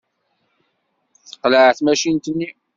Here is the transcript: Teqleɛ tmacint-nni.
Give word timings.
Teqleɛ 1.29 1.71
tmacint-nni. 1.77 2.49